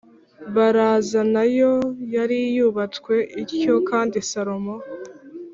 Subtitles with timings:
[0.55, 1.73] baraza na yo
[2.15, 4.75] yari yubatswe ityo Kandi Salomo